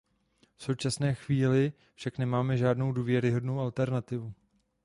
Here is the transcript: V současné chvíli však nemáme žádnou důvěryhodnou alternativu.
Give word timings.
V 0.57 0.63
současné 0.63 1.13
chvíli 1.15 1.73
však 1.95 2.17
nemáme 2.17 2.57
žádnou 2.57 2.91
důvěryhodnou 2.91 3.59
alternativu. 3.59 4.33